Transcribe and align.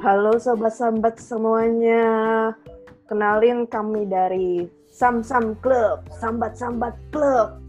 Halo 0.00 0.40
sobat-sobat 0.40 1.20
semuanya. 1.20 2.08
Kenalin 3.04 3.68
kami 3.68 4.08
dari 4.08 4.64
Sam 4.88 5.20
Sam 5.20 5.52
Club, 5.60 6.08
Sambat 6.16 6.56
Sambat 6.56 6.96
Club. 7.12 7.60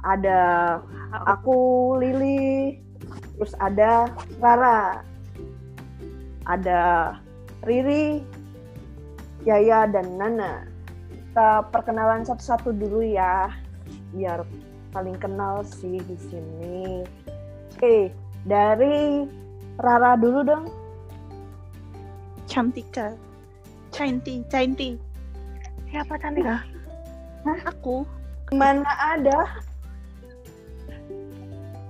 Ada 0.00 0.80
aku 1.28 1.92
Lili, 2.00 2.80
terus 3.36 3.52
ada 3.60 4.08
Rara, 4.40 5.04
ada 6.48 6.80
Riri, 7.68 8.24
Yaya 9.44 9.84
dan 9.84 10.16
Nana. 10.16 10.64
Kita 11.12 11.68
perkenalan 11.68 12.24
satu-satu 12.24 12.72
dulu 12.80 13.04
ya, 13.04 13.52
biar 14.16 14.40
paling 14.88 15.20
kenal 15.20 15.60
sih 15.68 16.00
di 16.00 16.16
sini. 16.16 17.04
Oke, 17.76 18.08
dari 18.48 19.28
Rara 19.76 20.16
dulu 20.16 20.40
dong. 20.48 20.83
Cantika. 22.54 23.18
Canti, 23.90 24.46
Canti. 24.46 24.94
Siapa 25.90 26.14
Cantika? 26.22 26.62
Aku. 27.66 28.06
Mana 28.54 28.86
ada? 28.94 29.58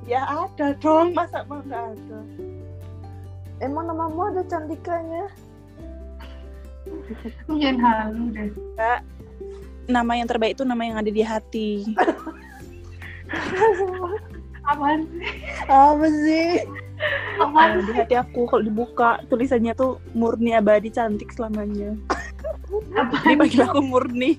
Ya 0.08 0.24
ada 0.24 0.72
dong, 0.80 1.12
masa 1.12 1.45
mau 1.52 1.60
nggak 1.60 1.84
ada? 1.92 2.19
Emang 3.60 3.92
namamu 3.92 4.32
ada 4.32 4.41
cantikanya? 4.48 5.28
Jangan 7.52 7.77
halu 7.84 8.24
deh. 8.33 8.48
Nama 9.84 10.12
yang 10.16 10.28
terbaik 10.33 10.56
itu 10.56 10.64
nama 10.64 10.80
yang 10.80 10.96
ada 10.96 11.12
di 11.12 11.20
hati. 11.20 11.92
Apaan 14.64 15.05
sih? 15.12 15.28
Apa 15.69 16.08
sih? 16.08 16.64
Nah, 17.34 17.80
di 17.83 17.93
hati 17.95 18.15
aku 18.15 18.47
kalau 18.47 18.62
dibuka 18.62 19.19
tulisannya 19.27 19.75
tuh 19.75 19.98
murni 20.14 20.55
abadi 20.55 20.91
cantik 20.91 21.34
selamanya. 21.34 21.95
Jadi 23.25 23.34
panggil 23.34 23.62
aku 23.67 23.81
murni. 23.83 24.39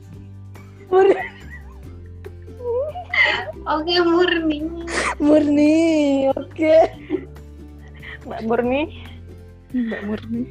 Oke 3.66 3.94
murni. 4.04 4.60
Murni, 5.20 5.76
oke. 6.36 6.76
Mbak 8.26 8.42
Murni. 8.50 8.82
Mbak 9.70 10.02
Murni. 10.10 10.44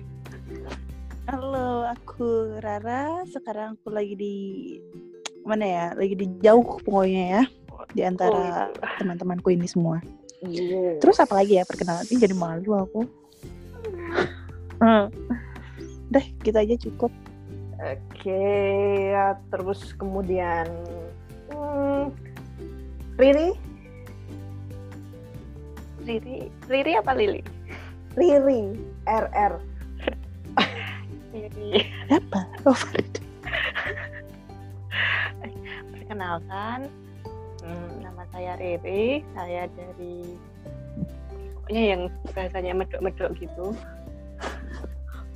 Halo, 1.27 1.91
aku 1.91 2.61
Rara. 2.63 3.27
Sekarang 3.27 3.75
aku 3.75 3.91
lagi 3.91 4.15
di 4.15 4.37
mana 5.43 5.65
ya? 5.67 5.87
Lagi 5.99 6.15
di 6.15 6.27
jauh 6.39 6.79
pokoknya 6.87 7.25
ya. 7.41 7.43
Di 7.91 8.03
antara 8.07 8.71
teman-temanku 9.03 9.51
ini 9.51 9.67
semua. 9.67 9.99
Terus 11.01 11.17
apa 11.21 11.35
lagi 11.41 11.57
ya 11.57 11.65
perkenalan? 11.65 12.05
Ih, 12.09 12.19
jadi 12.21 12.35
malu 12.37 12.77
aku. 12.77 13.01
Hmm. 14.79 15.09
Deh, 16.13 16.27
kita 16.45 16.63
aja 16.63 16.77
cukup. 16.79 17.11
Oke, 17.85 18.45
ya, 19.13 19.37
terus 19.53 19.93
kemudian 19.99 20.65
hmm, 21.53 22.09
Riri, 23.21 23.53
Riri. 26.05 26.49
Riri 26.69 26.93
apa 26.97 27.13
Lili? 27.17 27.41
Riri, 28.15 28.77
RR. 29.09 29.55
Riri. 31.35 31.71
Apa? 32.13 32.41
Oh. 32.69 32.79
Perkenalkan, 35.93 36.89
nama 38.25 38.33
saya 38.33 38.53
Riri. 38.57 39.21
Saya 39.37 39.69
dari 39.77 40.17
pokoknya 41.61 41.83
yang 41.93 42.03
bahasanya 42.33 42.73
medok-medok 42.73 43.31
gitu. 43.37 43.77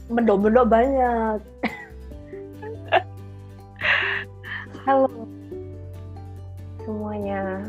Mendok-mendok 0.09 0.67
banyak. 0.73 1.39
Halo 4.89 5.05
semuanya, 6.81 7.69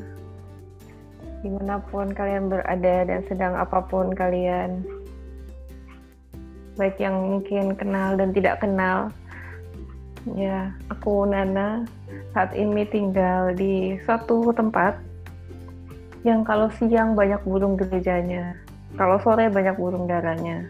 di 1.44 1.52
mana 1.52 1.84
pun 1.92 2.16
kalian 2.16 2.48
berada 2.48 2.96
dan 3.04 3.20
sedang 3.28 3.60
apa 3.60 3.84
pun 3.84 4.16
kalian, 4.16 4.88
baik 6.80 6.96
yang 6.96 7.20
mungkin 7.20 7.76
kenal 7.76 8.16
dan 8.16 8.32
tidak 8.32 8.64
kenal. 8.64 9.12
Ya, 10.32 10.72
aku 10.88 11.28
Nana 11.28 11.84
saat 12.32 12.56
ini 12.56 12.88
tinggal 12.88 13.52
di 13.52 14.00
suatu 14.08 14.56
tempat 14.56 15.09
yang 16.28 16.44
kalau 16.44 16.68
siang 16.76 17.16
banyak 17.16 17.40
burung 17.48 17.80
gerejanya, 17.80 18.56
kalau 19.00 19.20
sore 19.24 19.48
banyak 19.48 19.76
burung 19.80 20.06
darahnya. 20.08 20.68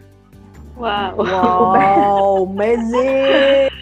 Wow. 0.78 1.12
Wow, 1.18 2.48
amazing. 2.48 3.68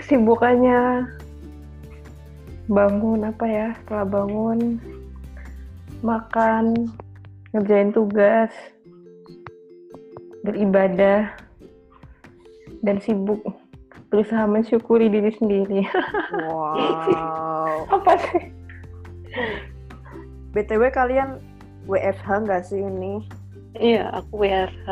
kesibukannya 0.00 1.10
bangun 2.70 3.26
apa 3.26 3.44
ya 3.44 3.68
setelah 3.82 4.06
bangun 4.06 4.78
makan 6.00 6.88
ngerjain 7.50 7.90
tugas 7.90 8.48
beribadah 10.46 11.34
dan 12.80 12.96
sibuk 13.02 13.42
berusaha 14.08 14.46
mensyukuri 14.46 15.10
diri 15.10 15.34
sendiri 15.36 15.84
Wow. 16.48 17.90
apa 17.90 18.12
sih 18.30 18.42
BTW 20.50 20.90
kalian 20.90 21.38
WFH 21.86 22.28
nggak 22.46 22.62
sih 22.66 22.82
ini? 22.82 23.22
Iya, 23.78 24.10
aku 24.10 24.42
WFH. 24.42 24.88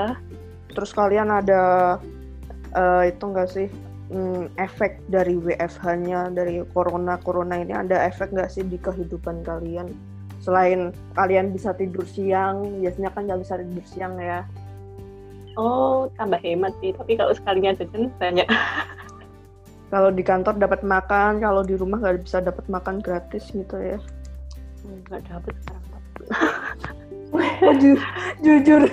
Terus 0.75 0.91
kalian 0.95 1.35
ada 1.35 1.97
eh, 2.75 3.11
itu 3.11 3.25
nggak 3.27 3.49
sih 3.51 3.67
hmm, 4.15 4.55
efek 4.57 5.03
dari 5.11 5.35
WFH-nya 5.35 6.31
dari 6.31 6.63
corona 6.71 7.19
corona 7.19 7.59
ini 7.59 7.75
ada 7.75 8.07
efek 8.07 8.31
nggak 8.31 8.51
sih 8.51 8.63
di 8.63 8.79
kehidupan 8.79 9.43
kalian? 9.43 9.91
Selain 10.39 10.95
kalian 11.19 11.51
bisa 11.51 11.75
tidur 11.75 12.07
siang, 12.07 12.63
biasanya 12.79 13.11
kan 13.11 13.27
nggak 13.27 13.41
bisa 13.43 13.59
tidur 13.59 13.85
siang 13.85 14.15
ya. 14.23 14.47
Oh, 15.59 16.07
tambah 16.15 16.39
hemat 16.39 16.71
sih. 16.79 16.95
Tapi 16.95 17.19
kalau 17.19 17.35
sekalinya 17.35 17.75
jajan 17.75 18.15
banyak. 18.23 18.47
Kalau 19.89 20.13
di 20.13 20.21
kantor 20.21 20.61
dapat 20.61 20.85
makan, 20.85 21.41
kalau 21.41 21.65
di 21.65 21.73
rumah 21.73 21.97
nggak 21.97 22.21
bisa 22.21 22.45
dapat 22.45 22.61
makan 22.69 23.01
gratis 23.01 23.49
gitu 23.49 23.73
ya. 23.81 23.97
Nggak 24.83 25.21
dapet 25.27 25.55
sekarang. 25.61 26.03
Oh, 27.61 27.75
ju- 27.75 28.01
jujur 28.41 28.89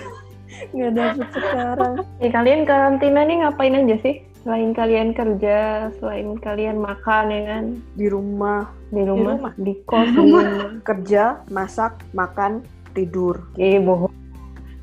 nggak 0.72 0.92
dapet 0.94 1.28
sekarang. 1.32 1.94
ya 2.18 2.30
kalian 2.30 2.62
karantina 2.64 3.24
nih 3.24 3.38
ngapain 3.40 3.76
aja 3.76 3.96
sih 4.02 4.16
selain 4.42 4.72
kalian 4.72 5.10
kerja 5.12 5.58
selain 5.96 6.36
kalian 6.38 6.78
makan 6.78 7.26
ya 7.28 7.42
kan 7.46 7.64
Di 7.94 8.08
rumah 8.08 8.68
di 8.90 9.02
rumah, 9.02 9.36
rumah. 9.36 9.54
di 9.56 9.74
kos 9.84 10.06
di 10.06 10.16
rumah. 10.16 10.44
kerja, 10.82 11.24
masak, 11.48 11.96
makan, 12.12 12.60
tidur. 12.92 13.40
Ih, 13.56 13.80
bohong 13.80 14.12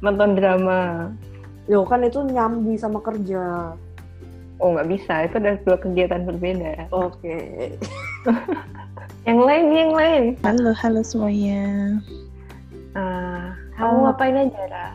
nonton 0.01 0.33
drama 0.33 1.13
Yo 1.65 1.85
kan 1.85 2.03
itu 2.03 2.25
nyambi 2.25 2.75
sama 2.75 2.99
kerja. 2.99 3.73
oh 4.59 4.69
nggak 4.71 4.89
bisa 4.89 5.27
itu 5.27 5.35
adalah 5.37 5.59
dua 5.63 5.77
kegiatan 5.79 6.23
berbeda 6.25 6.89
Oke. 6.91 7.37
yang 9.23 9.39
lain 9.39 9.65
yang 9.71 9.93
lain 9.95 10.23
Halo, 10.43 10.75
halo 10.75 11.01
semuanya. 11.07 11.99
Ah, 12.93 13.55
kamu 13.79 13.89
Halo. 13.89 14.05
ngapain 14.11 14.37
aja 14.37 14.63
Ra? 14.69 14.89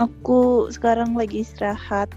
Aku 0.00 0.70
sekarang 0.72 1.14
lagi 1.14 1.44
istirahat. 1.44 2.10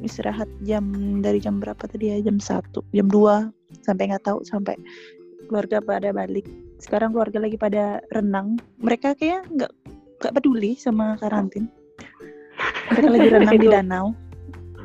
Istirahat 0.00 0.48
jam 0.64 0.84
dari 1.20 1.38
jam 1.38 1.60
berapa 1.60 1.84
tadi 1.84 2.12
ya? 2.12 2.18
Jam 2.24 2.40
1, 2.40 2.80
jam 2.96 3.06
2 3.08 3.84
sampai 3.84 4.10
nggak 4.10 4.24
tahu 4.24 4.42
sampai 4.42 4.74
keluarga 5.46 5.78
pada 5.84 6.10
balik. 6.10 6.48
Sekarang 6.80 7.12
keluarga 7.12 7.38
lagi 7.40 7.60
pada 7.60 8.00
renang. 8.16 8.56
Mereka 8.80 9.14
kayak 9.20 9.46
nggak 9.52 9.72
nggak 10.20 10.32
peduli 10.34 10.76
sama 10.76 11.16
karantin. 11.20 11.68
Mereka 12.90 13.08
lagi 13.08 13.28
renang 13.36 13.56
di 13.60 13.68
danau. 13.68 14.06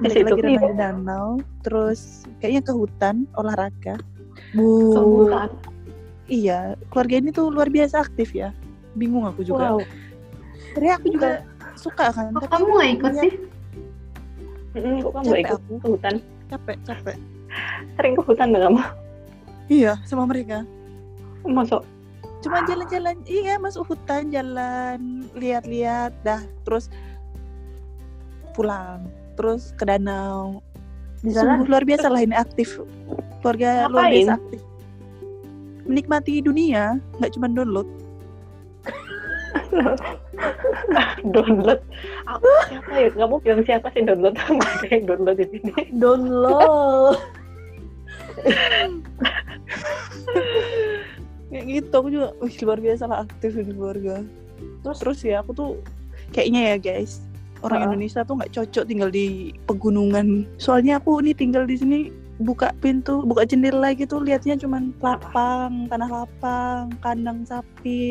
Mereka 0.04 0.28
lagi 0.28 0.42
renang 0.44 0.68
di 0.72 0.78
danau. 0.78 1.28
Terus 1.64 2.28
kayaknya 2.44 2.62
ke 2.68 2.74
hutan 2.76 3.16
olahraga. 3.40 3.96
Bu. 4.56 4.94
Bukan. 4.94 5.50
Iya, 6.26 6.74
keluarga 6.90 7.16
ini 7.22 7.30
tuh 7.30 7.54
luar 7.54 7.70
biasa 7.70 8.02
aktif 8.02 8.34
ya. 8.34 8.50
Bingung 8.98 9.30
aku 9.30 9.46
juga. 9.46 9.78
Wow. 9.78 9.86
Sebenarnya 10.74 10.96
aku 10.98 11.08
juga 11.14 11.30
suka 11.78 12.06
kan. 12.10 12.34
Kok 12.34 12.50
kamu 12.50 12.66
nggak 12.74 12.92
ikut 12.98 13.14
sih? 13.22 13.34
Kok 14.76 15.12
kamu 15.14 15.26
nggak 15.30 15.44
ikut 15.46 15.62
aku. 15.62 15.74
ke 15.78 15.88
hutan? 15.94 16.16
Capek, 16.50 16.78
capek. 16.84 17.18
Sering 17.96 18.14
ke 18.18 18.22
hutan 18.26 18.46
nggak 18.52 18.64
kamu? 18.66 18.82
Iya, 19.70 19.94
sama 20.06 20.24
mereka. 20.26 20.66
Masuk. 21.46 21.86
Cuma 22.42 22.62
jalan-jalan, 22.70 23.18
iya 23.26 23.58
masuk 23.58 23.90
hutan, 23.90 24.30
jalan, 24.30 25.26
lihat-lihat, 25.34 26.14
dah. 26.22 26.42
Terus 26.62 26.94
pulang, 28.54 29.10
terus 29.34 29.74
ke 29.74 29.86
danau. 29.86 30.62
Di 31.26 31.34
sana 31.34 31.58
Sungguh 31.58 31.74
luar 31.74 31.84
biasa 31.84 32.08
lah 32.14 32.22
ini 32.22 32.36
aktif. 32.38 32.78
Keluarga 33.42 33.90
luar 33.90 34.06
Ngapain? 34.06 34.14
biasa 34.14 34.34
aktif. 34.38 34.62
Menikmati 35.86 36.34
dunia, 36.42 37.02
nggak 37.18 37.32
cuma 37.34 37.50
download. 37.50 37.90
download. 41.34 41.82
Aku 42.30 42.46
siapa 42.70 42.92
ya? 42.94 43.10
Kamu 43.14 43.42
bilang 43.42 43.66
siapa 43.66 43.90
sih 43.94 44.06
download? 44.06 44.38
Ada 44.42 44.88
yang 44.90 45.06
download 45.10 45.38
di 45.42 45.48
sini. 45.50 45.74
Download. 45.98 47.18
kayak 51.56 51.66
gitu 51.72 51.94
aku 51.96 52.10
juga 52.12 52.28
wih 52.44 52.56
luar 52.68 52.80
biasa 52.84 53.04
lah 53.08 53.24
aktif 53.24 53.56
di 53.56 53.72
keluarga 53.72 54.20
terus 54.84 54.98
terus 55.00 55.20
ya 55.24 55.40
aku 55.40 55.56
tuh 55.56 55.72
kayaknya 56.36 56.76
ya 56.76 56.78
guys 56.82 57.24
orang 57.66 57.80
Ha-ha. 57.82 57.90
Indonesia 57.90 58.22
tuh 58.22 58.36
nggak 58.38 58.54
cocok 58.54 58.84
tinggal 58.86 59.10
di 59.10 59.26
pegunungan. 59.66 60.28
Soalnya 60.56 60.98
aku 60.98 61.20
nih 61.20 61.34
tinggal 61.34 61.66
di 61.66 61.76
sini 61.76 62.00
buka 62.36 62.76
pintu 62.78 63.24
buka 63.24 63.44
jendela 63.44 63.92
gitu 63.92 64.20
lihatnya 64.20 64.56
cuman 64.56 64.92
lapang 65.00 65.88
tanah 65.88 66.10
lapang 66.12 66.92
kandang 67.00 67.42
sapi 67.44 68.02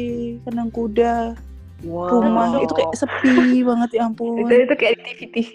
kandang 0.42 0.68
kuda 0.68 1.36
Wow. 1.84 2.08
rumah. 2.08 2.64
Itu 2.64 2.72
kayak 2.72 2.96
sepi 2.96 3.36
banget 3.68 3.90
ya 3.94 4.08
ampun. 4.08 4.40
Itu 4.40 4.52
itu 4.54 4.74
kayak 4.74 4.94
di 4.96 5.02
TV 5.04 5.20
TV 5.30 5.50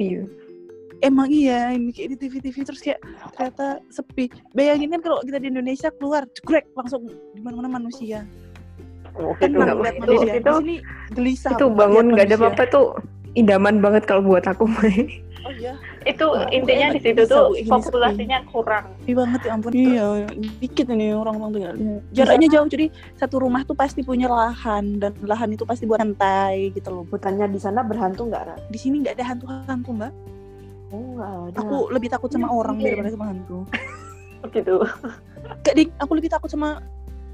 emang 0.99 1.31
iya 1.31 1.71
ini 1.71 1.89
kayak 1.89 2.11
di 2.11 2.27
TV-TV 2.27 2.55
terus 2.61 2.83
kayak 2.83 2.99
ternyata 3.33 3.79
sepi. 3.87 4.27
Bayangin 4.51 4.91
kan 4.91 5.01
kalau 5.01 5.23
kita 5.23 5.39
di 5.39 5.47
Indonesia 5.47 5.89
keluar 5.89 6.27
jegrek 6.29 6.67
langsung 6.75 7.07
di 7.07 7.39
mana-mana 7.39 7.79
manusia. 7.79 8.27
Oh, 9.15 9.31
kan 9.33 9.49
lihat 9.49 9.73
itu- 9.73 10.05
manusia. 10.05 10.33
Itu- 10.35 10.43
di 10.43 10.59
sini 10.59 10.75
gelisah 11.09 11.51
itu 11.55 11.65
bangun 11.71 12.05
nggak 12.13 12.25
ada 12.29 12.35
apa-apa 12.37 12.63
tuh 12.67 12.87
idaman 13.33 13.77
banget 13.77 14.03
kalau 14.03 14.21
buat 14.23 14.43
aku 14.43 14.65
Mai. 14.65 15.21
oh 15.39 15.53
iya 15.53 15.73
Itu 16.01 16.25
Wah, 16.25 16.47
intinya 16.49 16.89
di 16.89 16.99
situ 16.99 17.15
bisa, 17.17 17.31
tuh 17.31 17.43
Bu, 17.47 17.55
ini 17.55 17.69
populasinya 17.69 18.37
kurang. 18.47 18.85
sepi 18.97 19.13
banget 19.13 19.39
ya 19.41 19.51
ampun 19.51 19.71
iya 19.71 20.05
dikit 20.59 20.87
ini 20.89 21.11
orang-orang 21.11 21.51
tinggalnya 21.53 21.95
jaraknya 22.11 22.47
jauh 22.49 22.67
jadi 22.67 22.85
satu 23.15 23.35
rumah 23.39 23.61
tuh 23.63 23.73
pasti 23.73 24.01
punya 24.01 24.27
lahan 24.27 24.97
dan 24.97 25.11
lahan 25.21 25.49
itu 25.49 25.63
pasti 25.63 25.83
buat 25.83 25.97
lantai 25.97 26.71
gitu 26.71 26.89
loh 26.89 27.03
Hutannya 27.05 27.47
di 27.47 27.57
sana 27.57 27.81
berhantu 27.81 28.27
nggak, 28.27 28.43
Ra? 28.43 28.55
di 28.65 28.77
sini 28.77 28.99
nggak 28.99 29.15
ada 29.15 29.25
hantu-hantu 29.27 29.91
mbak 29.93 30.13
Oh, 30.89 31.21
ada. 31.45 31.53
aku 31.55 31.93
lebih 31.93 32.09
takut 32.09 32.27
sama 32.27 32.49
orang 32.49 32.75
Iya. 32.77 32.97
daripada 32.97 33.09
sama 33.11 33.25
hantu 33.29 33.59
Gitu. 34.49 34.75
Gak 35.61 35.75
ding, 35.75 35.91
aku 35.99 36.11
lebih 36.15 36.31
takut 36.31 36.47
sama 36.47 36.79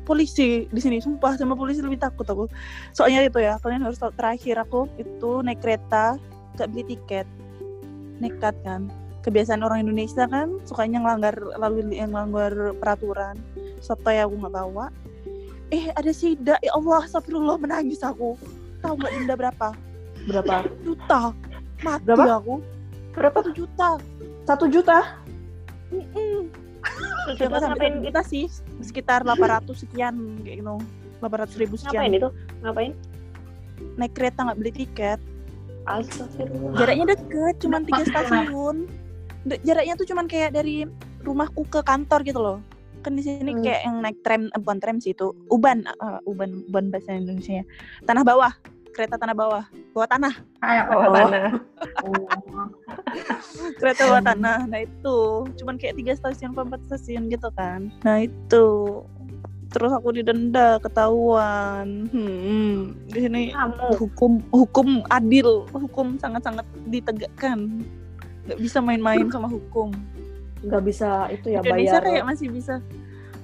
polisi 0.05 0.69
di 0.69 0.79
sini. 0.79 1.01
Sumpah 1.01 1.35
sama 1.35 1.57
polisi 1.57 1.81
lebih 1.81 1.99
takut 1.99 2.23
aku. 2.29 2.45
Soalnya 2.93 3.25
itu 3.25 3.41
ya 3.41 3.57
kalian 3.59 3.83
harus 3.83 3.97
tahu 3.97 4.13
terakhir 4.13 4.61
aku 4.61 4.87
itu 5.01 5.41
naik 5.41 5.59
kereta 5.59 6.15
gak 6.55 6.69
beli 6.71 6.95
tiket. 6.95 7.27
Nekat 8.21 8.55
kan. 8.63 8.87
Kebiasaan 9.25 9.65
orang 9.65 9.89
Indonesia 9.89 10.29
kan 10.29 10.61
sukanya 10.69 11.01
ngelanggar 11.01 11.33
lalu 11.57 11.89
yang 11.97 12.13
ngelanggar 12.13 12.77
peraturan. 12.77 13.35
Sotoy 13.81 14.21
aku 14.21 14.37
nggak 14.37 14.53
bawa. 14.53 14.93
Eh 15.73 15.89
ada 15.97 16.13
sida. 16.13 16.61
Ya 16.61 16.71
Allah 16.77 17.01
astagfirullah 17.03 17.57
menangis 17.57 18.05
aku. 18.05 18.37
Tahu 18.85 18.93
nggak 19.01 19.11
denda 19.17 19.33
berapa? 19.33 19.69
Berapa? 20.29 20.55
juta. 20.85 21.33
Mati 21.81 22.05
Berapa? 22.05 22.37
aku. 22.37 22.55
Berapa? 23.17 23.37
satu 23.41 23.51
juta. 23.51 23.89
Satu 24.45 24.65
juta? 24.69 24.99
Mm-mm. 25.89 26.49
Terus 26.53 26.64
Itu 27.27 27.43
sampai 27.55 27.65
ngapain? 27.89 27.95
kita 28.03 28.21
sih 28.21 28.45
sekitar 28.79 29.19
800 29.21 29.65
sekian 29.75 30.13
kayak 30.41 30.61
gitu 30.61 30.75
800 31.19 31.57
ribu 31.57 31.75
Ngapain 31.75 31.83
sekian 31.83 32.11
itu? 32.13 32.29
Ngapain? 32.61 32.91
naik 33.95 34.13
kereta 34.13 34.39
nggak 34.41 34.57
beli 34.57 34.71
tiket 34.73 35.19
Astagfirullah. 35.85 36.75
jaraknya 36.75 37.05
deket 37.11 37.55
cuman 37.59 37.81
tiga 37.83 38.03
stasiun 38.03 38.77
jaraknya 39.61 39.93
tuh 39.93 40.07
cuman 40.07 40.25
kayak 40.25 40.51
dari 40.51 40.87
rumahku 41.21 41.61
ke 41.65 41.81
kantor 41.81 42.23
gitu 42.23 42.39
loh 42.39 42.57
kan 43.01 43.13
di 43.13 43.21
sini 43.21 43.51
Hmm. 43.51 43.61
kayak 43.61 43.81
yang 43.83 43.95
naik 43.99 44.17
tram 44.21 44.47
eh, 44.47 44.57
bukan 44.57 44.79
tram 44.79 44.97
sih 44.97 45.11
itu 45.11 45.29
uban 45.47 45.85
eh, 45.85 46.19
uban 46.23 46.65
uban 46.65 46.89
bahasa 46.89 47.13
Indonesia 47.13 47.61
tanah 48.03 48.23
bawah 48.23 48.49
kereta 48.95 49.19
tanah 49.19 49.35
bawah. 49.35 49.63
Bawah 49.91 50.07
tanah. 50.07 50.33
Oh, 50.63 51.11
mana? 51.11 51.51
kereta 53.75 54.01
bawah 54.07 54.23
tanah. 54.23 54.59
Nah 54.71 54.79
itu. 54.87 55.19
Cuman 55.59 55.75
kayak 55.75 55.99
tiga 55.99 56.15
stasiun 56.15 56.55
empat 56.55 56.79
stasiun 56.87 57.27
gitu 57.27 57.51
kan. 57.51 57.91
Nah 58.07 58.23
itu. 58.23 58.65
Terus 59.75 59.91
aku 59.91 60.15
didenda 60.15 60.79
ketahuan. 60.79 62.07
Hmm, 62.07 62.95
di 63.11 63.19
sini 63.19 63.41
Kamu. 63.51 63.99
hukum 63.99 64.31
hukum 64.55 65.03
adil. 65.11 65.67
Hukum 65.75 66.15
sangat 66.15 66.47
sangat 66.47 66.63
ditegakkan. 66.87 67.83
Nggak 68.47 68.59
bisa 68.63 68.79
main-main 68.79 69.27
sama 69.27 69.51
hukum. 69.51 69.91
Nggak 70.63 70.81
bisa 70.87 71.27
itu 71.27 71.51
ya 71.51 71.59
Indonesia 71.59 71.99
bayar. 71.99 72.07
kayak 72.07 72.25
masih 72.31 72.47
bisa. 72.47 72.79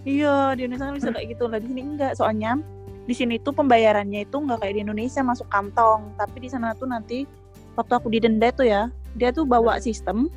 Iya 0.08 0.56
di 0.56 0.66
Indonesia 0.66 0.88
kan 0.88 0.96
bisa 0.96 1.10
kayak 1.12 1.28
gitu 1.36 1.44
lah. 1.52 1.60
Di 1.60 1.68
sini 1.68 1.82
enggak 1.84 2.16
soalnya 2.16 2.64
di 3.10 3.14
sini 3.18 3.42
tuh 3.42 3.54
pembayarannya 3.56 4.30
itu 4.30 4.38
nggak 4.38 4.62
kayak 4.62 4.74
di 4.78 4.82
Indonesia 4.86 5.22
masuk 5.26 5.50
kantong. 5.50 6.14
Tapi 6.16 6.38
di 6.46 6.50
sana 6.52 6.78
tuh 6.78 6.86
nanti 6.86 7.26
waktu 7.74 7.94
aku 7.98 8.08
didenda 8.14 8.54
tuh 8.54 8.68
ya 8.70 8.94
dia 9.18 9.34
tuh 9.34 9.44
bawa 9.48 9.82
sistem. 9.82 10.30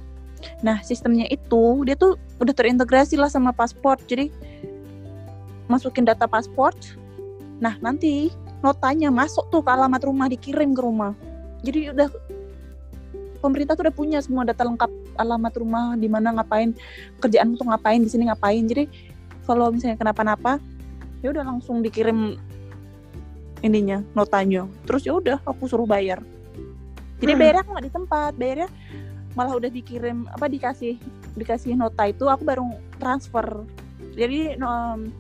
Nah 0.64 0.80
sistemnya 0.84 1.28
itu 1.28 1.84
dia 1.84 1.96
tuh 1.96 2.16
udah 2.40 2.54
terintegrasi 2.56 3.16
lah 3.16 3.30
sama 3.32 3.54
paspor 3.54 3.96
jadi 4.04 4.28
masukin 5.64 6.04
data 6.04 6.28
paspor 6.28 6.76
nah 7.56 7.80
nanti 7.80 8.28
notanya 8.60 9.08
masuk 9.08 9.48
tuh 9.48 9.64
ke 9.64 9.70
alamat 9.72 10.02
rumah 10.04 10.26
dikirim 10.28 10.72
ke 10.72 10.80
rumah. 10.80 11.12
Jadi 11.64 11.92
udah 11.92 12.08
pemerintah 13.40 13.76
tuh 13.76 13.88
udah 13.88 13.94
punya 13.94 14.18
semua 14.24 14.44
data 14.44 14.64
lengkap 14.64 14.90
alamat 15.20 15.52
rumah 15.60 15.84
di 16.00 16.08
mana 16.08 16.32
ngapain 16.32 16.72
kerjaan 17.20 17.56
tuh 17.56 17.68
ngapain 17.68 18.00
di 18.00 18.10
sini 18.10 18.28
ngapain. 18.28 18.64
Jadi 18.64 18.88
kalau 19.44 19.68
misalnya 19.68 20.00
kenapa-napa 20.00 20.56
ya 21.20 21.32
udah 21.32 21.44
langsung 21.44 21.84
dikirim 21.84 22.40
ininya 23.64 24.04
notanya 24.12 24.68
terus 24.84 25.08
ya 25.08 25.16
udah 25.16 25.40
aku 25.42 25.64
suruh 25.64 25.88
bayar 25.88 26.20
jadi 27.18 27.32
Hmm. 27.32 27.40
bayarnya 27.40 27.62
aku 27.64 27.70
nggak 27.72 27.86
di 27.88 27.94
tempat 27.94 28.32
bayarnya 28.36 28.68
malah 29.34 29.54
udah 29.56 29.70
dikirim 29.72 30.28
apa 30.28 30.46
dikasih 30.46 30.94
dikasih 31.34 31.74
nota 31.74 32.04
itu 32.06 32.28
aku 32.28 32.44
baru 32.44 32.68
transfer 33.00 33.64
jadi 34.14 34.54
em, 34.54 35.10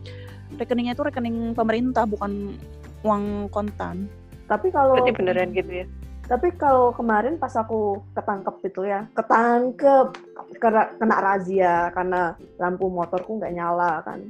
rekeningnya 0.54 0.94
itu 0.94 1.02
rekening 1.02 1.56
pemerintah 1.56 2.04
bukan 2.06 2.54
uang 3.02 3.48
kontan 3.50 4.06
Tapi 4.44 4.68
kalau 4.68 5.00
Berarti 5.00 5.16
beneran 5.16 5.50
gitu 5.56 5.72
ya? 5.72 5.86
tapi 6.24 6.52
kalau 6.56 6.92
kemarin 6.92 7.36
pas 7.36 7.52
aku 7.52 8.00
ketangkep 8.12 8.56
itu 8.64 8.88
ya, 8.88 9.04
ketangkep 9.12 10.16
kena, 10.56 10.88
kena 10.96 11.16
razia 11.20 11.92
karena 11.92 12.32
lampu 12.56 12.88
motorku 12.88 13.36
nggak 13.36 13.52
nyala 13.52 14.00
kan. 14.04 14.24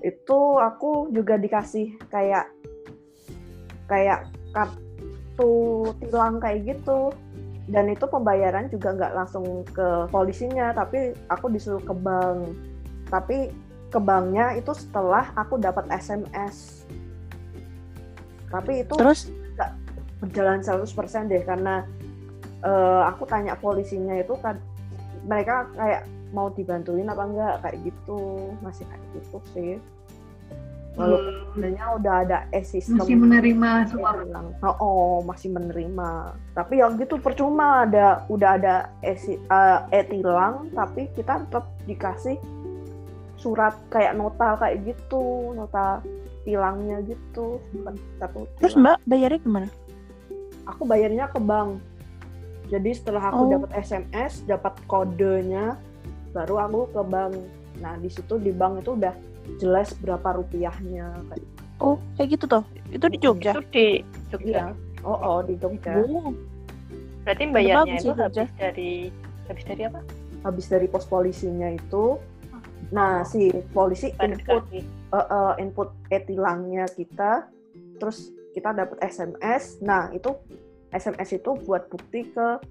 Itu 0.00 0.56
aku 0.56 1.12
juga 1.12 1.36
dikasih 1.36 2.00
kayak 2.08 2.48
kayak 3.86 4.30
kartu 4.52 5.54
tilang 6.02 6.38
kayak 6.42 6.76
gitu. 6.76 7.10
Dan 7.66 7.90
itu 7.90 8.06
pembayaran 8.06 8.70
juga 8.70 8.94
nggak 8.94 9.12
langsung 9.14 9.66
ke 9.66 10.06
polisinya, 10.14 10.70
tapi 10.70 11.10
aku 11.26 11.50
disuruh 11.50 11.82
ke 11.82 11.94
bank. 11.94 12.54
Tapi 13.10 13.50
ke 13.90 13.98
banknya 13.98 14.54
itu 14.54 14.70
setelah 14.70 15.34
aku 15.34 15.58
dapat 15.58 15.90
SMS. 15.90 16.86
Tapi 18.46 18.86
itu 18.86 18.94
terus 18.94 19.26
berjalan 20.22 20.62
100% 20.64 21.28
deh 21.28 21.42
karena 21.44 21.84
eh, 22.64 23.02
aku 23.10 23.28
tanya 23.28 23.58
polisinya 23.58 24.16
itu 24.16 24.32
kan 24.40 24.56
mereka 25.26 25.68
kayak 25.74 26.08
mau 26.30 26.50
dibantuin 26.54 27.06
apa 27.06 27.22
enggak 27.26 27.54
kayak 27.62 27.76
gitu 27.86 28.50
masih 28.62 28.84
kayak 28.88 29.04
gitu 29.14 29.38
sih 29.54 29.72
walaupun 30.96 31.34
sebenarnya 31.52 31.84
udah 32.00 32.14
ada 32.24 32.38
e-system. 32.56 33.04
Masih 33.04 33.16
menerima 33.20 33.70
semua? 33.92 34.10
dia 34.16 34.24
bilang, 34.24 34.48
oh, 34.64 34.76
oh, 34.80 35.14
masih 35.22 35.48
menerima. 35.52 36.10
Tapi 36.56 36.74
ya 36.80 36.86
gitu 36.96 37.14
percuma 37.20 37.84
ada 37.84 38.24
udah 38.32 38.50
ada 38.56 38.74
e 39.04 39.12
e-tilang 39.92 40.72
tapi 40.72 41.12
kita 41.12 41.44
tetap 41.46 41.68
dikasih 41.84 42.40
surat 43.36 43.76
kayak 43.92 44.16
nota 44.16 44.56
kayak 44.56 44.96
gitu 44.96 45.52
nota 45.52 46.00
tilangnya 46.48 47.04
gitu. 47.04 47.60
Bukan 47.76 47.94
satu 48.16 48.48
terus 48.58 48.74
mbak 48.74 48.96
bayarnya 49.04 49.40
gimana 49.44 49.68
aku 50.66 50.82
bayarnya 50.84 51.30
ke 51.30 51.38
bank. 51.38 51.78
Jadi 52.66 52.90
setelah 52.98 53.30
aku 53.30 53.46
Oh. 53.46 53.50
dapat 53.54 53.70
SMS, 53.78 54.42
dapat 54.42 54.74
kodenya, 54.90 55.78
baru 56.34 56.66
aku 56.66 56.90
ke 56.90 57.02
bank. 57.06 57.34
Nah 57.78 57.94
di 58.02 58.10
situ 58.10 58.42
di 58.42 58.50
bank 58.50 58.82
itu 58.82 58.98
udah 58.98 59.14
jelas 59.56 59.94
berapa 59.98 60.38
rupiahnya. 60.38 61.14
Kayak 61.30 61.40
gitu. 61.42 61.62
oh 61.76 61.96
kayak 62.16 62.28
gitu 62.34 62.44
toh 62.48 62.64
itu 62.88 63.06
di 63.12 63.18
Jogja 63.20 63.52
Itu 63.52 63.62
di 63.68 63.86
Iya. 64.00 64.04
Jogja. 64.32 64.62
Oh, 65.04 65.18
oh 65.18 65.38
di 65.44 65.54
Jogja. 65.60 66.02
Oh, 66.02 66.32
Berarti 67.22 67.42
bayarnya 67.50 67.74
bagus 67.82 67.94
itu 67.94 68.02
sih, 68.02 68.10
Jogja. 68.14 68.44
habis 68.46 68.52
dari 68.56 68.90
habis 69.46 69.64
dari 69.66 69.82
apa? 69.84 70.00
Habis 70.46 70.66
dari 70.70 70.86
pos 70.86 71.04
polisinya 71.04 71.68
itu, 71.74 72.04
nah 72.94 73.26
si 73.26 73.50
polisi 73.74 74.14
input 74.22 74.62
eh, 74.70 74.84
eh, 75.14 75.52
input 75.58 75.90
e-tilangnya 76.08 76.86
kita, 76.94 77.50
terus 77.98 78.30
kita 78.54 78.70
dapat 78.70 78.96
SMS. 79.02 79.82
Nah 79.82 80.08
itu 80.14 80.32
SMS 80.94 81.34
itu 81.34 81.50
buat 81.66 81.90
bukti 81.90 82.30
ke 82.30 82.62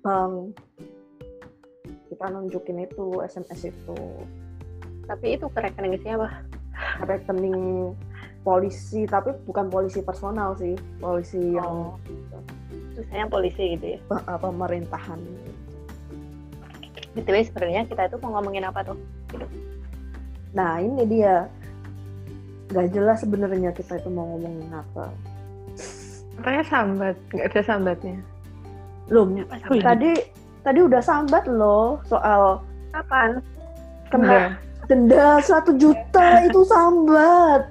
bank. 0.00 0.54
Kita 2.06 2.30
nunjukin 2.30 2.86
itu 2.86 3.18
SMS 3.26 3.74
itu. 3.74 3.98
Tapi 5.04 5.26
itu 5.32 5.46
ke 5.46 5.58
rekening 5.60 6.00
siapa? 6.00 6.28
rekening 7.00 7.94
polisi 8.40 9.06
tapi 9.06 9.32
bukan 9.44 9.66
polisi 9.66 10.02
personal 10.02 10.52
sih 10.54 10.72
polisi 10.98 11.54
yang 11.54 11.94
Oh. 11.94 11.96
Susahnya 12.92 13.26
polisi 13.26 13.74
gitu 13.74 13.86
ya. 13.88 13.98
pe- 14.04 14.20
eh, 14.22 14.38
pemerintahan 14.38 15.18
BTW 17.14 17.36
sebenarnya 17.44 17.82
kita 17.84 18.02
itu 18.04 18.16
mau 18.18 18.36
ngomongin 18.36 18.64
apa 18.64 18.84
tuh? 18.84 18.98
nah 20.50 20.78
ini 20.78 21.02
dia 21.04 21.46
nggak 22.68 22.90
jelas 22.90 23.18
sebenarnya 23.18 23.70
kita 23.70 23.96
itu 23.96 24.08
mau 24.08 24.26
ngomongin 24.28 24.70
apa 24.70 25.10
Katanya 26.34 26.64
sambat, 26.64 27.14
nggak 27.30 27.46
ada 27.48 27.60
sambatnya. 27.62 28.16
belum 29.06 29.26
Apa 29.42 29.54
Oh, 29.64 29.74
iya. 29.74 29.84
tadi 29.84 30.10
tadi 30.60 30.78
udah 30.80 30.98
sambat 30.98 31.44
loh 31.46 32.02
soal 32.04 32.58
Kapan? 32.90 33.38
kena 34.06 34.58
denda 34.88 35.40
satu 35.40 35.76
juta 35.76 36.44
itu 36.46 36.60
sambat. 36.66 37.68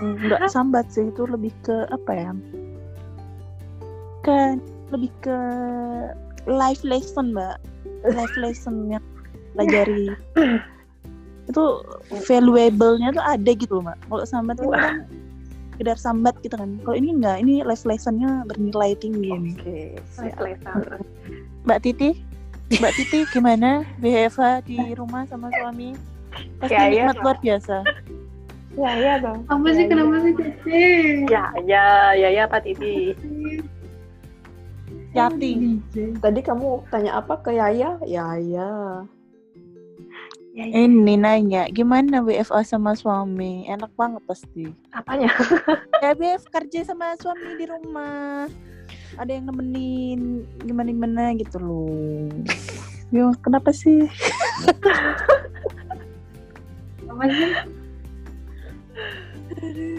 Nggak 0.00 0.48
sambat 0.48 0.86
sih 0.88 1.10
itu 1.10 1.26
lebih 1.28 1.52
ke 1.66 1.84
apa 1.90 2.12
ya? 2.14 2.30
Ke 4.24 4.56
lebih 4.94 5.12
ke 5.20 5.38
life 6.48 6.82
lesson 6.86 7.36
mbak. 7.36 7.60
Life 8.06 8.36
lesson 8.38 8.88
yang 8.88 9.04
pelajari. 9.54 10.14
Itu 11.48 11.82
valuable-nya 12.28 13.12
tuh 13.12 13.24
ada 13.24 13.50
gitu 13.52 13.80
loh 13.80 13.90
mbak. 13.90 13.98
Kalau 14.06 14.24
sambat 14.24 14.56
itu 14.60 14.70
kan 14.72 15.04
sekedar 15.78 15.98
sambat 15.98 16.34
gitu 16.42 16.58
kan. 16.58 16.80
Kalau 16.82 16.96
ini 16.98 17.14
enggak 17.14 17.38
ini 17.42 17.62
life 17.62 17.86
lesson-nya 17.86 18.42
bernilai 18.50 18.98
tinggi 18.98 19.30
oke 19.30 19.78
siap. 20.10 20.34
Selesai. 20.34 20.98
mbak 21.62 21.78
Titi? 21.86 22.18
Mbak 22.68 22.92
Titi 23.00 23.18
gimana? 23.32 23.80
WFH 24.02 24.68
di 24.68 24.76
rumah 24.92 25.24
sama 25.24 25.48
suami 25.54 25.96
pasti 26.58 26.74
Ya, 26.74 26.82
ya. 26.84 26.90
nikmat 26.90 27.16
luar 27.20 27.38
biasa 27.40 27.76
Ya, 28.78 28.94
iya 28.94 29.14
dong. 29.18 29.42
Apa 29.50 29.74
sih 29.74 29.90
kenapa 29.90 30.22
sih 30.22 30.38
Tete? 30.38 30.86
Ya, 31.26 31.50
ya, 31.66 32.14
ya, 32.14 32.28
ya, 32.30 32.44
Pak 32.46 32.62
Titi. 32.62 33.10
Yati 35.10 35.82
tadi 36.20 36.40
kamu 36.44 36.86
tanya 36.86 37.18
apa 37.18 37.40
ke 37.42 37.50
Yaya 37.50 37.98
Yaya 38.04 39.02
Ya, 40.52 40.64
ya. 40.66 40.74
ini 40.84 41.14
nanya 41.14 41.70
gimana 41.70 42.18
WFA 42.18 42.62
sama 42.62 42.90
suami 42.92 43.66
enak 43.66 43.94
banget 43.94 44.22
pasti 44.26 44.66
Apanya? 44.90 45.30
ya 46.02 46.14
BF 46.14 46.46
kerja 46.50 46.82
sama 46.82 47.14
suami 47.16 47.54
di 47.54 47.66
rumah 47.66 48.46
ada 49.16 49.30
yang 49.30 49.46
nemenin 49.46 50.42
gimana 50.60 50.90
gimana 50.90 51.22
gitu 51.34 51.56
loh 51.58 52.30
Yo, 53.14 53.32
kenapa 53.40 53.72
sih 53.72 54.04
Apa 57.18 57.26
sih? 57.34 57.50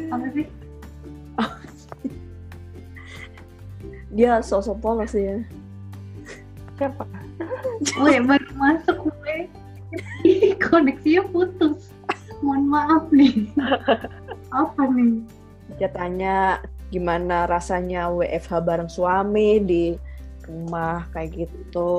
Apa 0.07 0.25
sih? 0.31 0.47
dia 4.09 4.41
sosok 4.41 4.79
polos 4.81 5.13
ya 5.13 5.37
Siapa? 6.79 7.03
Weh, 7.99 8.23
baru 8.23 8.49
masuk 8.55 9.11
gue. 9.11 9.51
Koneksinya 10.63 11.27
putus. 11.27 11.91
Mohon 12.39 12.63
maaf 12.71 13.03
nih. 13.11 13.51
Apa 14.55 14.87
nih? 14.87 15.19
dia 15.77 15.91
tanya 15.93 16.63
gimana 16.89 17.45
rasanya 17.45 18.09
WFH 18.09 18.65
bareng 18.65 18.89
suami 18.89 19.61
di 19.61 19.83
rumah 20.49 21.05
kayak 21.13 21.45
gitu 21.45 21.93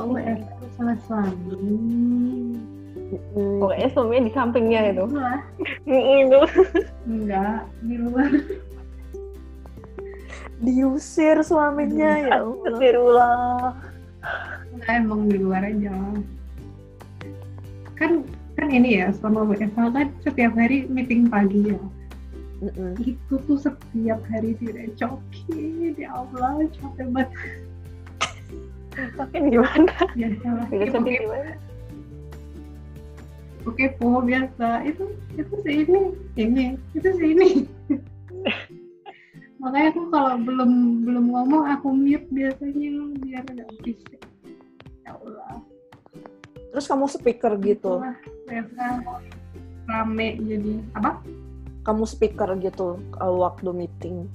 Oh, 0.00 0.06
WFH 0.08 0.80
sama 0.80 0.96
suami. 1.04 2.51
Mm, 3.32 3.64
Pokoknya 3.64 3.88
suaminya 3.96 4.22
di 4.28 4.32
sampingnya 4.36 4.80
itu. 4.92 5.04
Itu. 5.88 6.40
enggak. 7.08 7.64
Di 7.80 7.96
luar. 7.96 8.30
diusir 10.62 11.36
suaminya 11.42 12.10
ya 12.22 12.28
Allah. 12.38 12.54
Astagfirullah. 12.68 13.62
Enggak, 14.76 14.94
emang 15.00 15.20
di 15.26 15.38
luar 15.40 15.62
aja. 15.64 15.96
Kan 17.96 18.22
kan 18.52 18.68
ini 18.68 19.00
ya, 19.00 19.08
selama 19.16 19.48
WFH 19.48 19.80
kan 19.96 20.06
setiap 20.22 20.52
hari 20.54 20.84
meeting 20.92 21.26
pagi 21.26 21.72
ya. 21.72 21.80
Mm-mm. 22.62 22.94
itu 23.02 23.34
tuh 23.42 23.58
setiap 23.58 24.22
hari 24.30 24.54
direcokin 24.62 25.98
ya 25.98 26.14
Allah 26.14 26.62
capek 26.70 27.10
banget 27.10 27.30
Tapi 29.18 29.34
gimana? 29.50 29.90
Ya, 30.14 30.30
sedih 30.70 30.94
oke 30.94 31.10
gimana? 31.10 31.58
Oke 33.66 33.84
po 33.98 34.22
biasa. 34.22 34.86
Itu 34.86 35.12
itu 35.34 35.54
sih 35.64 35.74
ini 35.86 36.00
ini 36.38 36.64
itu 36.94 37.08
sih 37.14 37.28
ini. 37.34 37.48
Makanya 39.62 39.94
aku 39.94 40.02
kalau 40.10 40.34
belum 40.42 40.70
belum 41.06 41.24
ngomong 41.30 41.70
aku 41.70 41.94
mute 41.94 42.26
biasanya 42.34 42.90
biar 43.22 43.44
nggak 43.46 43.70
berisik. 43.78 44.22
Ya 45.06 45.14
Allah. 45.14 45.62
Terus 46.72 46.88
kamu 46.88 47.06
speaker 47.06 47.52
gitu? 47.60 48.00
Itulah, 48.00 48.16
WFH 48.48 48.80
rame 49.86 50.28
jadi 50.40 50.72
apa? 50.98 51.20
Kamu 51.86 52.06
speaker 52.06 52.58
gitu 52.58 52.98
waktu 53.18 53.70
meeting? 53.70 54.26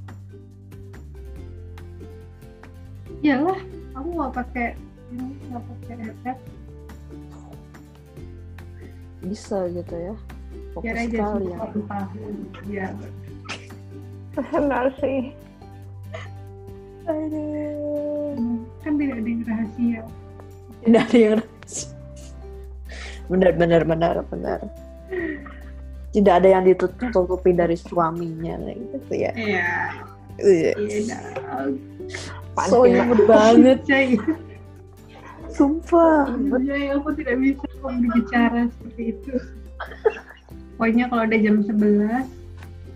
Iyalah 3.26 3.60
aku 3.98 4.08
nggak 4.14 4.34
pakai 4.38 4.68
ini 5.12 5.34
nggak 5.50 5.64
pakai 5.66 5.96
headset 6.06 6.38
bisa 9.24 9.68
gitu 9.74 9.96
ya. 9.96 10.16
Fokus 10.74 10.84
biar 10.86 10.98
aja 10.98 11.10
sekali 11.10 11.46
ya 12.70 12.88
Benar 14.38 14.86
sih. 15.02 15.34
kan 18.84 18.94
tidak 19.00 19.18
ada 19.18 19.30
yang 19.32 19.44
rahasia. 19.48 20.02
Tidak 20.84 21.04
ada 21.08 21.18
yang 21.18 21.40
benar 23.28 23.52
benar 23.56 23.82
benar 23.84 24.16
benar. 24.30 24.60
Tidak 26.14 26.34
ada 26.34 26.48
yang 26.48 26.64
ditutupi 26.64 27.52
dari 27.56 27.76
suaminya 27.76 28.56
kayak 28.62 28.78
gitu 28.78 29.14
ya. 29.16 29.32
Iya. 29.36 29.72
Iya. 30.38 30.72
iya 30.78 31.20
so 32.66 32.86
imut 32.90 33.22
banget 33.30 33.80
sumpah. 35.58 36.30
Jay, 36.62 36.94
aku 36.94 37.10
tidak 37.18 37.42
bisa 37.42 37.66
berbicara 37.82 38.70
seperti 38.70 39.04
itu. 39.18 39.34
Pokoknya 40.78 41.10
kalau 41.10 41.26
ada 41.26 41.38
jam 41.42 41.66
11 41.66 42.30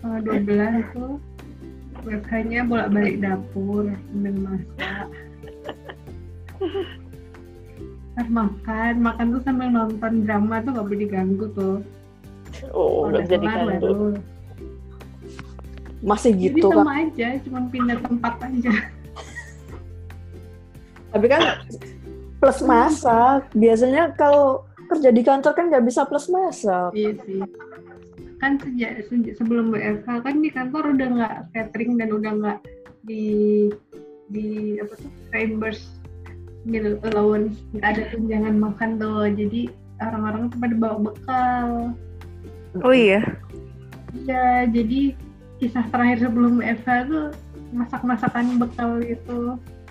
kalau 0.02 0.18
12 0.22 0.82
itu 0.82 1.06
WFH-nya 2.02 2.66
bolak-balik 2.66 3.22
dapur 3.22 3.90
sambil 3.90 4.34
masak. 4.38 5.06
Ntar 8.12 8.28
makan, 8.30 8.94
makan 9.02 9.26
tuh 9.34 9.42
sambil 9.42 9.68
nonton 9.70 10.12
drama 10.26 10.62
tuh 10.62 10.70
gak 10.74 10.86
boleh 10.86 11.00
diganggu 11.06 11.46
tuh. 11.54 11.76
Oh, 12.70 13.10
udah 13.10 13.22
jadi 13.26 13.46
kelar 13.46 13.78
ganggu. 13.78 13.82
baru. 13.82 14.08
masih 16.02 16.34
Jadi 16.34 16.58
gitu 16.58 16.66
kan 16.74 16.82
sama 16.82 16.94
aja, 17.06 17.28
cuma 17.46 17.60
pindah 17.70 17.98
tempat 18.02 18.34
aja. 18.42 18.74
Tapi 21.14 21.26
kan 21.30 21.42
plus 22.42 22.58
masak. 22.66 23.46
Biasanya 23.54 24.18
kalau 24.18 24.66
kerja 24.90 25.14
di 25.14 25.22
kantor 25.22 25.54
kan 25.54 25.70
nggak 25.70 25.86
bisa 25.86 26.02
plus 26.02 26.26
masak. 26.26 26.90
Iya 26.90 27.14
sih. 27.22 27.38
Kan 28.42 28.58
sejak, 28.58 29.06
sejak 29.06 29.38
sebelum 29.38 29.70
WFH 29.70 30.26
kan 30.26 30.42
di 30.42 30.50
kantor 30.50 30.98
udah 30.98 31.08
nggak 31.14 31.36
catering 31.54 31.94
dan 32.02 32.10
udah 32.10 32.32
nggak 32.34 32.58
di 33.06 33.24
di 34.34 34.76
apa 34.82 34.98
tuh 34.98 35.12
reimburse 35.30 35.86
meal 36.66 36.98
allowance. 37.06 37.62
Nggak 37.78 37.88
ada 37.94 38.02
tunjangan 38.10 38.54
makan 38.58 38.90
tuh. 38.98 39.30
Jadi 39.30 39.70
orang-orang 40.02 40.50
tuh 40.50 40.58
pada 40.58 40.74
bawa 40.74 40.98
bekal. 40.98 41.68
Oh 42.82 42.90
iya. 42.90 43.22
iya 44.12 44.66
jadi 44.66 45.14
kisah 45.62 45.86
terakhir 45.94 46.26
sebelum 46.26 46.58
WFH 46.58 46.90
tuh 47.06 47.26
masak-masakan 47.70 48.58
bekal 48.58 48.98
gitu. 49.06 49.54
Terus 49.54 49.81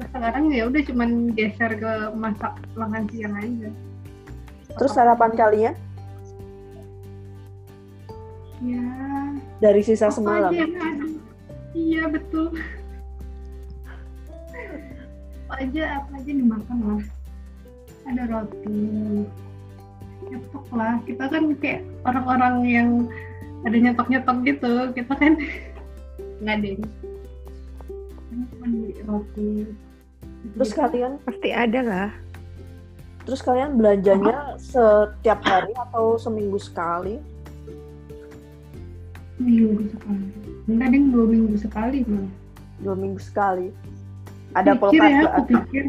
sekarang 0.00 0.48
ya 0.48 0.64
udah 0.64 0.82
cuman 0.84 1.10
geser 1.36 1.76
ke 1.76 1.92
masak 2.16 2.56
makan 2.72 3.04
siang 3.12 3.36
aja 3.36 3.68
terus 4.76 4.92
sarapan 4.96 5.32
kalian 5.36 5.74
ya 8.64 8.84
dari 9.60 9.80
sisa 9.84 10.08
Apa 10.08 10.16
semalam 10.16 10.52
aja. 10.52 10.66
Iya 11.76 12.02
betul. 12.08 12.56
Apa 15.46 15.54
aja 15.60 15.82
apa 16.02 16.10
aja 16.16 16.30
dimakan 16.32 16.78
lah. 16.80 17.02
Ada 18.08 18.22
roti. 18.26 18.80
Nyetok 20.28 20.66
lah. 20.72 20.94
Kita 21.04 21.24
kan 21.28 21.44
kayak 21.60 21.84
orang-orang 22.08 22.56
yang 22.66 22.88
ada 23.68 23.76
nyetok-nyetok 23.76 24.38
gitu. 24.48 24.74
Kita 24.96 25.12
kan 25.14 25.32
nggak 26.40 26.56
ada 26.56 26.68
roti. 29.04 29.66
terus 30.56 30.72
kalian 30.72 31.12
Pasti 31.22 31.50
ada 31.52 31.80
lah. 31.82 32.10
terus 33.28 33.40
kalian 33.44 33.76
belanjanya 33.76 34.56
setiap 34.56 35.40
hari 35.44 35.70
atau 35.76 36.16
seminggu 36.16 36.56
sekali 36.56 37.20
Minggu 39.40 39.88
sekali. 39.88 40.28
Enggak 40.68 40.88
deh, 40.92 41.02
dua 41.08 41.24
minggu 41.24 41.56
sekali 41.56 42.04
malah. 42.04 42.32
Dua 42.84 42.92
minggu 42.92 43.20
sekali. 43.20 43.72
Ada 44.52 44.76
pikir 44.76 45.00
ya, 45.00 45.20
aku 45.32 45.42
pikir 45.48 45.84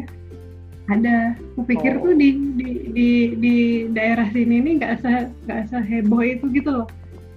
ada. 0.88 1.36
Aku 1.52 1.60
pikir 1.68 1.92
Oh. 2.00 2.08
tuh 2.08 2.14
di 2.16 2.28
di 2.56 2.68
di 2.96 3.08
di 3.36 3.54
daerah 3.92 4.24
sini 4.32 4.56
nih 4.56 4.72
nggak 4.80 4.92
se 5.04 5.12
nggak 5.44 5.62
seheboh 5.68 6.24
itu 6.24 6.48
gitu 6.48 6.70
loh. 6.80 6.88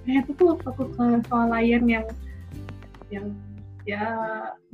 Ternyata 0.08 0.30
tuh 0.40 0.46
waktu 0.56 0.66
aku 0.72 0.84
ke 0.96 1.04
swalayan 1.28 1.84
yang 1.84 2.06
yang 3.12 3.26
ya 3.86 4.04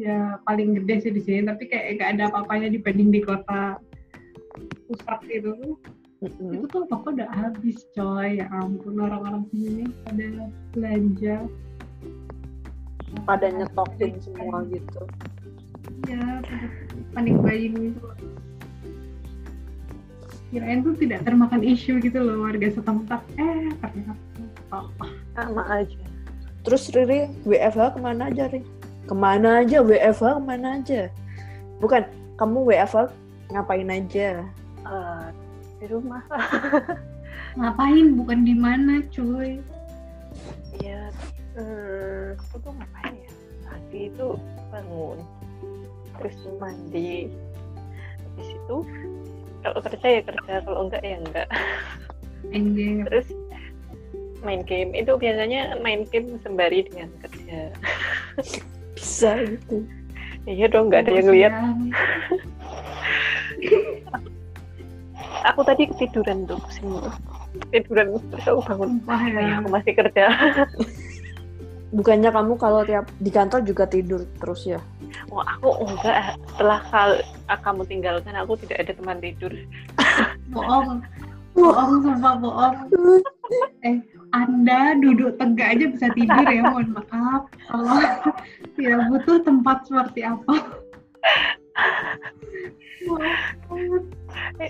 ya 0.01 0.41
paling 0.49 0.81
gede 0.81 1.09
sih 1.09 1.13
di 1.13 1.21
sini, 1.21 1.41
tapi 1.45 1.69
kayak 1.69 2.01
nggak 2.01 2.11
ada 2.17 2.23
apa-apanya 2.33 2.73
dibanding 2.73 3.13
di 3.13 3.21
kota 3.21 3.77
pusat 4.89 5.21
itu 5.29 5.77
Mm-mm. 6.23 6.55
itu 6.55 6.67
tuh 6.71 6.87
toko 6.87 7.11
udah 7.11 7.27
habis 7.35 7.83
coy 7.99 8.39
ya 8.39 8.47
ampun 8.55 8.95
orang-orang 8.95 9.43
sini 9.51 9.91
pada 10.07 10.27
belanja 10.71 11.37
pada 13.27 13.47
nyetokin 13.51 14.17
semua 14.23 14.63
gitu. 14.71 15.03
ya 16.07 16.23
panik 17.11 17.37
buying 17.43 17.99
loh. 17.99 18.15
kirain 20.55 20.85
tuh 20.85 20.95
tidak 21.01 21.27
termakan 21.27 21.65
isu 21.65 21.99
gitu 21.99 22.23
loh 22.23 22.47
warga 22.47 22.71
setempat 22.71 23.21
eh 23.41 23.73
ternyata 23.83 24.15
oh, 24.71 24.87
sama 25.35 25.65
aja 25.69 26.01
Terus 26.63 26.95
Riri 26.95 27.27
WFH 27.43 27.99
ke 27.99 27.99
mana 27.99 28.31
aja 28.31 28.47
Riri? 28.47 28.82
Ke 29.03 29.15
mana 29.15 29.67
aja 29.67 29.83
WFH 29.83 30.39
ke 30.39 30.43
mana 30.43 30.79
aja? 30.79 31.11
Bukan, 31.83 32.07
kamu 32.39 32.59
WFH 32.71 33.11
ngapain 33.51 33.91
aja? 33.91 34.47
Eh, 34.83 35.27
di 35.83 35.87
rumah. 35.91 36.23
Ngapain? 37.59 38.17
Bukan 38.17 38.39
di 38.49 38.55
mana 38.57 39.05
cuy. 39.13 39.61
Ya 40.81 41.13
hmm, 41.59 42.41
aku 42.41 42.57
tuh 42.65 42.73
ngapain 42.73 43.13
ya? 43.13 43.33
Pagi 43.69 44.01
itu 44.09 44.29
bangun 44.73 45.19
terus 46.17 46.37
mandi. 46.57 47.29
Habis 48.25 48.49
itu 48.57 48.77
kalau 49.61 49.81
kerja 49.85 50.07
ya 50.09 50.23
kerja 50.25 50.53
kalau 50.65 50.81
enggak 50.89 51.03
ya 51.05 51.17
enggak. 51.21 51.49
Enggak. 52.49 53.05
Terus 53.13 53.29
main 54.41 54.63
game. 54.65 54.91
Itu 54.97 55.21
biasanya 55.21 55.77
main 55.85 56.09
game 56.09 56.41
sembari 56.41 56.89
dengan 56.89 57.13
kerja 57.21 57.71
Bisa 59.03 59.35
gitu. 59.43 59.83
iya 60.47 60.71
dong 60.71 60.91
nggak 60.91 61.07
ada 61.07 61.13
yang 61.19 61.29
lihat 61.35 61.55
aku 65.51 65.61
tadi 65.67 65.91
ketiduran 65.91 66.47
tuh 66.47 66.59
semua 66.71 67.11
tiduran 67.75 68.17
terus 68.31 68.47
aku 68.49 68.63
bangun. 68.65 68.89
Sumpah 69.03 69.21
ya. 69.29 69.39
"Ayah, 69.43 69.57
aku 69.61 69.69
masih 69.69 69.93
kerja. 69.93 70.25
Bukannya 71.97 72.31
kamu 72.33 72.57
kalau 72.57 72.81
tiap 72.89 73.05
di 73.21 73.29
kantor 73.29 73.61
juga 73.69 73.85
tidur 73.85 74.25
terus 74.41 74.65
ya? 74.65 74.81
oh 75.29 75.45
aku 75.45 75.85
enggak. 75.85 76.41
Setelah 76.49 76.81
kal 76.89 77.11
ah, 77.53 77.59
kamu 77.61 77.85
tinggalkan 77.85 78.33
aku 78.37 78.57
tidak 78.65 78.89
ada 78.89 78.93
teman 78.97 79.19
tidur. 79.21 79.53
Bohong. 80.55 81.05
Bohong 81.53 81.93
sumpah 82.01 82.35
bohong 82.41 82.77
eh 83.83 83.99
anda 84.33 84.97
duduk 84.99 85.37
tegak 85.37 85.77
aja 85.77 85.85
bisa 85.91 86.07
tidur 86.15 86.47
ya 86.49 86.63
mohon 86.65 86.89
maaf 86.95 87.43
kalau 87.69 88.01
tidak 88.79 89.01
butuh 89.11 89.39
tempat 89.45 89.77
seperti 89.87 90.21
apa 90.25 90.55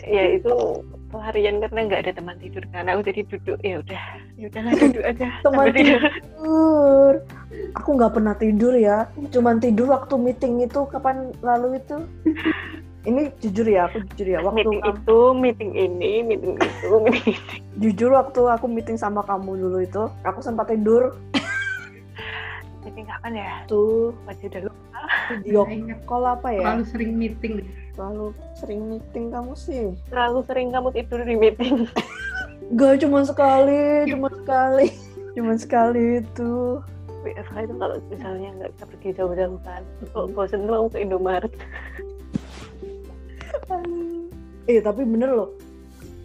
ya 0.08 0.24
itu 0.40 0.54
pelarian 1.12 1.60
karena 1.60 1.80
nggak 1.84 2.02
ada 2.08 2.12
teman 2.16 2.36
tidur 2.40 2.64
kan 2.72 2.88
aku 2.88 3.00
jadi 3.04 3.20
duduk 3.28 3.58
ya 3.60 3.84
udah 3.84 4.02
ya 4.40 4.44
udahlah 4.48 4.72
duduk 4.72 5.04
aja 5.04 5.26
Teman 5.44 5.66
tidur 5.76 6.02
tidur. 7.12 7.14
Aku 7.76 7.88
nggak 7.96 8.12
pernah 8.16 8.34
tidur 8.36 8.74
ya. 8.76 9.08
Cuman 9.32 9.60
tidur 9.60 9.92
waktu 9.92 10.14
meeting 10.16 10.64
itu 10.64 10.88
kapan 10.88 11.32
lalu 11.44 11.80
itu? 11.80 11.98
Ini 13.02 13.34
jujur 13.36 13.66
ya, 13.66 13.86
aku 13.86 13.98
jujur 14.08 14.26
ya. 14.28 14.38
Waktu 14.40 14.62
meeting 14.62 14.78
kamu- 14.78 14.94
itu 14.94 15.18
meeting 15.34 15.70
ini 15.74 16.12
meeting 16.22 16.54
itu 16.54 16.86
meeting 17.04 17.34
ini. 17.34 17.58
jujur 17.76 18.10
waktu 18.12 18.40
aku 18.46 18.66
meeting 18.66 18.94
sama 18.94 19.20
kamu 19.22 19.58
dulu 19.58 19.78
itu, 19.80 20.02
aku 20.22 20.38
sempat 20.38 20.70
tidur 20.70 21.10
meeting 22.82 23.02
kapan 23.04 23.32
ya 23.36 23.52
tuh 23.66 24.14
masih 24.22 24.46
udah 24.48 24.60
lupa 24.64 25.00
video 25.34 25.62
call 26.04 26.24
apa 26.24 26.48
ya? 26.48 26.62
terlalu 26.62 26.84
sering 26.86 27.12
meeting 27.16 27.54
Terlalu 27.92 28.26
sering 28.54 28.80
meeting 28.88 29.24
kamu 29.28 29.52
sih. 29.52 29.84
terlalu 30.08 30.38
sering 30.44 30.68
kamu 30.70 30.88
tidur 30.92 31.20
di 31.20 31.34
meeting 31.34 31.74
Gak 32.72 33.02
cuma 33.02 33.20
sekali, 33.20 33.82
cuma 34.10 34.30
sekali, 34.32 34.86
cuma 35.32 35.52
sekali 35.54 36.22
itu. 36.22 36.80
WFH 37.22 37.54
itu 37.60 37.74
kalau 37.76 37.96
misalnya 38.08 38.48
nggak 38.56 38.70
bisa 38.72 38.84
pergi 38.84 39.08
jauh-jauh 39.12 39.58
kan 39.62 39.82
kok 40.08 40.26
bosen 40.32 40.66
mau 40.66 40.86
ke 40.86 40.98
Indomaret 40.98 41.54
Eh 44.72 44.80
tapi 44.80 45.04
bener 45.04 45.30
loh. 45.36 45.50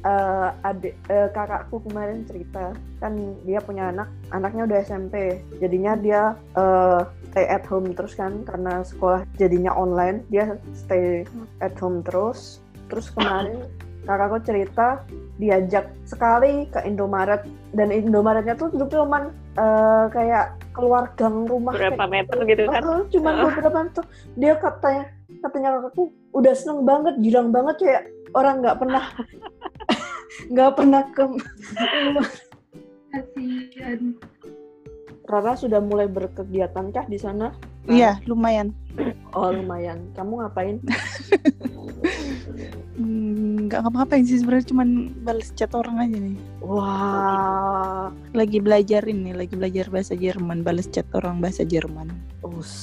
Eh 0.08 0.50
adik 0.64 0.96
eh, 1.12 1.28
kakakku 1.36 1.84
kemarin 1.84 2.24
cerita 2.24 2.72
kan 3.04 3.14
dia 3.44 3.60
punya 3.60 3.92
anak, 3.92 4.08
anaknya 4.32 4.64
udah 4.64 4.78
SMP. 4.88 5.44
Jadinya 5.60 6.00
dia 6.00 6.22
eh, 6.56 7.02
stay 7.34 7.46
at 7.50 7.68
home 7.68 7.92
terus 7.92 8.16
kan 8.16 8.48
karena 8.48 8.88
sekolah 8.88 9.28
jadinya 9.36 9.76
online, 9.76 10.24
dia 10.32 10.56
stay 10.72 11.28
at 11.60 11.76
home 11.76 12.00
terus. 12.08 12.64
Terus 12.88 13.12
kemarin 13.12 13.68
kakakku 14.08 14.40
cerita 14.48 15.04
diajak 15.36 15.92
sekali 16.08 16.66
ke 16.72 16.80
Indomaret 16.88 17.44
dan 17.76 17.92
Indomaretnya 17.92 18.56
tuh 18.56 18.72
cuman 18.72 19.36
eh, 19.60 20.06
kayak 20.16 20.56
keluar 20.72 21.12
gang 21.20 21.44
rumah 21.46 21.76
berapa 21.76 21.98
kayak 22.00 22.10
meter 22.10 22.38
gitu 22.48 22.64
kan 22.72 22.82
Heeh, 22.82 23.02
cuman 23.12 23.34
Heeh. 23.36 23.46
beberapa 23.52 23.80
tuh 23.92 24.06
dia 24.40 24.54
katanya 24.56 25.04
katanya 25.44 25.70
kakakku 25.78 26.04
udah 26.34 26.54
seneng 26.56 26.88
banget 26.88 27.14
girang 27.20 27.50
banget 27.52 27.76
kayak 27.84 28.04
orang 28.36 28.60
nggak 28.64 28.78
pernah 28.80 29.04
nggak 30.52 30.72
pernah 30.76 31.04
ke 31.16 31.24
kasihan. 33.12 34.02
Rara 35.28 35.60
sudah 35.60 35.84
mulai 35.84 36.08
berkegiatan 36.08 36.88
kah 36.96 37.04
di 37.04 37.20
sana? 37.20 37.52
Iya, 37.88 38.20
lumayan. 38.28 38.72
oh 39.36 39.52
lumayan. 39.52 40.08
Kamu 40.16 40.44
ngapain? 40.44 40.80
Hmm, 42.98 43.70
Nggak 43.70 43.86
ngapa-ngapain 43.86 44.26
sih 44.26 44.42
sebenarnya 44.42 44.74
cuman 44.74 44.90
balas 45.22 45.54
chat 45.54 45.70
orang 45.78 46.02
aja 46.02 46.18
nih. 46.18 46.34
wah. 46.66 48.10
Lagi 48.34 48.58
belajar 48.58 49.06
ini, 49.06 49.38
lagi 49.38 49.54
belajar 49.54 49.86
bahasa 49.94 50.18
Jerman, 50.18 50.66
balas 50.66 50.90
chat 50.90 51.06
orang 51.14 51.38
bahasa 51.38 51.62
Jerman. 51.62 52.10
us. 52.42 52.74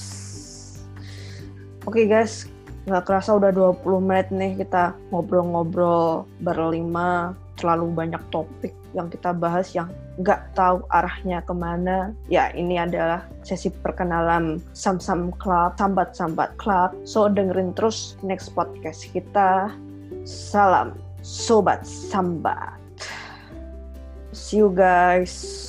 Oke 1.83 2.07
guys 2.07 2.46
nggak 2.85 3.05
kerasa 3.09 3.37
udah 3.37 3.51
20 3.53 3.81
menit 4.05 4.29
nih 4.29 4.53
kita 4.61 4.92
ngobrol-ngobrol 5.09 6.29
berlima. 6.44 7.33
Terlalu 7.55 7.94
banyak 7.94 8.23
topik 8.35 8.75
yang 8.99 9.07
kita 9.07 9.31
bahas 9.31 9.70
yang 9.79 9.87
nggak 10.18 10.53
tahu 10.59 10.83
arahnya 10.90 11.40
ke 11.47 11.55
mana. 11.55 12.11
Ya 12.27 12.51
ini 12.51 12.77
adalah 12.77 13.25
sesi 13.47 13.70
perkenalan 13.70 14.59
Sam 14.75 14.99
Sam 14.99 15.31
Club 15.38 15.79
Sambat 15.79 16.18
Sambat 16.18 16.51
Club. 16.59 16.92
So 17.07 17.31
dengerin 17.31 17.73
terus 17.79 18.18
next 18.27 18.53
podcast 18.53 19.07
kita. 19.14 19.70
Salam 20.27 20.99
sobat 21.25 21.88
sambat. 21.88 22.77
See 24.35 24.61
you 24.61 24.68
guys 24.75 25.64